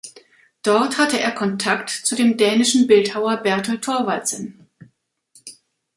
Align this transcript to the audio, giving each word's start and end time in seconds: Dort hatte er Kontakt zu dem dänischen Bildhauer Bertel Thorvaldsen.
Dort 0.63 0.97
hatte 0.97 1.19
er 1.19 1.31
Kontakt 1.31 1.91
zu 1.91 2.15
dem 2.15 2.35
dänischen 2.35 2.87
Bildhauer 2.87 3.37
Bertel 3.37 3.79
Thorvaldsen. 3.79 4.67